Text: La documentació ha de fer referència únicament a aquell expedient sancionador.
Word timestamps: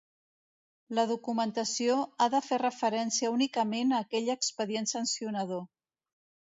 La 0.99 1.03
documentació 1.11 1.97
ha 2.21 2.29
de 2.37 2.41
fer 2.47 2.59
referència 2.63 3.33
únicament 3.37 3.95
a 3.95 4.01
aquell 4.09 4.35
expedient 4.39 4.95
sancionador. 4.99 5.67